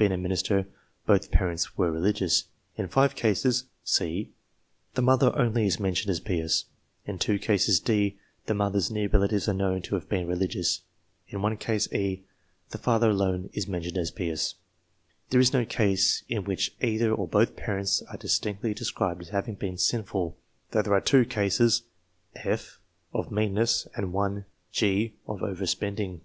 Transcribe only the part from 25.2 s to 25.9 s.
2 of over